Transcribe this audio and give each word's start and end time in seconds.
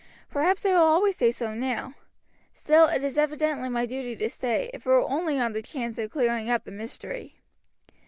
Perhaps 0.31 0.63
they 0.63 0.71
will 0.71 0.79
always 0.79 1.15
say 1.15 1.29
so 1.29 1.53
now; 1.53 1.93
still 2.55 2.87
it 2.87 3.03
is 3.03 3.19
evidently 3.19 3.69
my 3.69 3.85
duty 3.85 4.15
to 4.15 4.31
stay, 4.31 4.71
if 4.73 4.83
it 4.83 4.89
were 4.89 5.03
only 5.07 5.37
on 5.37 5.53
the 5.53 5.61
chance 5.61 5.99
of 5.99 6.09
clearing 6.09 6.49
up 6.49 6.63
the 6.63 6.71
mystery. 6.71 7.35